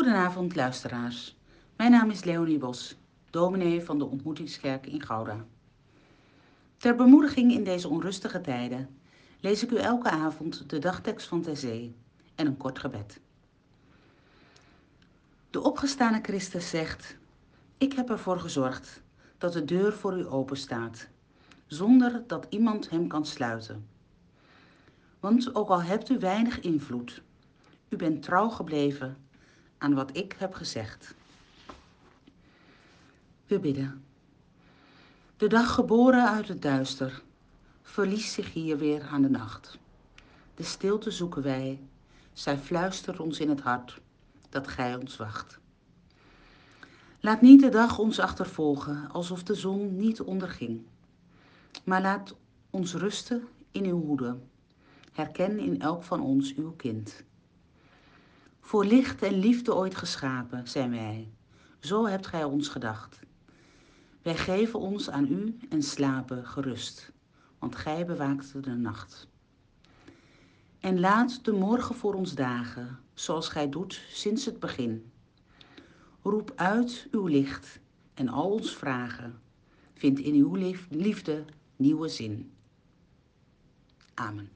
Goedenavond 0.00 0.54
luisteraars. 0.54 1.36
Mijn 1.76 1.90
naam 1.90 2.10
is 2.10 2.24
Leonie 2.24 2.58
Bos, 2.58 2.96
dominee 3.30 3.82
van 3.82 3.98
de 3.98 4.04
Ontmoetingskerk 4.04 4.86
in 4.86 5.02
Gouda. 5.02 5.44
Ter 6.76 6.94
bemoediging 6.94 7.52
in 7.52 7.64
deze 7.64 7.88
onrustige 7.88 8.40
tijden 8.40 8.98
lees 9.40 9.62
ik 9.62 9.70
u 9.70 9.76
elke 9.76 10.10
avond 10.10 10.70
de 10.70 10.78
dagtekst 10.78 11.28
van 11.28 11.42
Thesee 11.42 11.94
en 12.34 12.46
een 12.46 12.56
kort 12.56 12.78
gebed. 12.78 13.20
De 15.50 15.60
opgestane 15.60 16.18
Christus 16.22 16.70
zegt: 16.70 17.16
Ik 17.78 17.92
heb 17.92 18.10
ervoor 18.10 18.40
gezorgd 18.40 19.02
dat 19.38 19.52
de 19.52 19.64
deur 19.64 19.92
voor 19.92 20.18
u 20.18 20.26
open 20.26 20.56
staat, 20.56 21.08
zonder 21.66 22.24
dat 22.26 22.46
iemand 22.48 22.90
hem 22.90 23.08
kan 23.08 23.26
sluiten. 23.26 23.88
Want 25.18 25.54
ook 25.54 25.68
al 25.68 25.82
hebt 25.82 26.10
u 26.10 26.18
weinig 26.18 26.60
invloed, 26.60 27.22
u 27.88 27.96
bent 27.96 28.22
trouw 28.22 28.48
gebleven 28.48 29.28
aan 29.80 29.94
wat 29.94 30.16
ik 30.16 30.34
heb 30.38 30.54
gezegd. 30.54 31.14
We 33.46 33.58
bidden. 33.58 34.04
De 35.36 35.46
dag 35.46 35.74
geboren 35.74 36.28
uit 36.28 36.48
het 36.48 36.62
duister 36.62 37.22
verliest 37.82 38.32
zich 38.32 38.52
hier 38.52 38.78
weer 38.78 39.02
aan 39.02 39.22
de 39.22 39.30
nacht. 39.30 39.78
De 40.54 40.62
stilte 40.62 41.10
zoeken 41.10 41.42
wij, 41.42 41.80
zij 42.32 42.58
fluistert 42.58 43.20
ons 43.20 43.40
in 43.40 43.48
het 43.48 43.60
hart 43.60 44.00
dat 44.48 44.68
gij 44.68 44.94
ons 44.96 45.16
wacht. 45.16 45.58
Laat 47.20 47.40
niet 47.40 47.60
de 47.60 47.68
dag 47.68 47.98
ons 47.98 48.18
achtervolgen 48.18 49.10
alsof 49.10 49.42
de 49.42 49.54
zon 49.54 49.96
niet 49.96 50.20
onderging, 50.20 50.82
maar 51.84 52.00
laat 52.00 52.34
ons 52.70 52.94
rusten 52.94 53.48
in 53.70 53.84
uw 53.84 54.00
hoede. 54.04 54.36
Herken 55.12 55.58
in 55.58 55.80
elk 55.80 56.02
van 56.02 56.20
ons 56.20 56.54
uw 56.54 56.72
kind. 56.72 57.24
Voor 58.60 58.84
licht 58.84 59.22
en 59.22 59.38
liefde 59.38 59.74
ooit 59.74 59.96
geschapen 59.96 60.68
zijn 60.68 60.90
wij, 60.90 61.32
zo 61.78 62.06
hebt 62.06 62.26
gij 62.26 62.44
ons 62.44 62.68
gedacht. 62.68 63.20
Wij 64.22 64.36
geven 64.36 64.78
ons 64.78 65.10
aan 65.10 65.26
u 65.32 65.58
en 65.68 65.82
slapen 65.82 66.46
gerust, 66.46 67.12
want 67.58 67.76
gij 67.76 68.06
bewaakt 68.06 68.64
de 68.64 68.70
nacht. 68.70 69.28
En 70.80 71.00
laat 71.00 71.44
de 71.44 71.52
morgen 71.52 71.94
voor 71.94 72.14
ons 72.14 72.34
dagen, 72.34 72.98
zoals 73.14 73.48
gij 73.48 73.68
doet 73.68 74.02
sinds 74.10 74.44
het 74.44 74.60
begin. 74.60 75.10
Roep 76.22 76.52
uit 76.56 77.08
uw 77.10 77.26
licht 77.26 77.80
en 78.14 78.28
al 78.28 78.50
ons 78.50 78.76
vragen, 78.76 79.40
vind 79.94 80.18
in 80.18 80.34
uw 80.34 80.74
liefde 80.88 81.44
nieuwe 81.76 82.08
zin. 82.08 82.52
Amen. 84.14 84.48